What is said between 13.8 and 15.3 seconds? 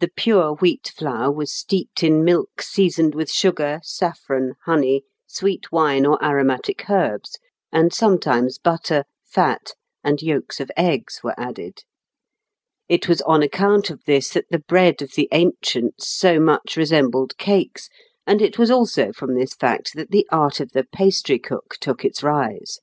of this that the bread of the